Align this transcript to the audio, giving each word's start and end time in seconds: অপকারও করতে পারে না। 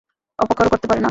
অপকারও 0.39 0.69
করতে 0.69 0.87
পারে 0.87 0.89
না। 0.89 0.99